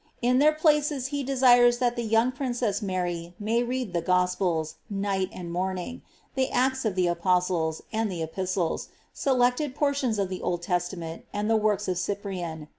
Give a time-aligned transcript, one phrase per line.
[0.23, 5.29] In their places he desires that the young princess Mary may mKl die Gospels, night
[5.31, 6.01] and morning,
[6.33, 8.87] the Acts of the Apostles, and the Epistlo.
[9.13, 12.67] selected portions of the Old Testament, and the works of Cypriui.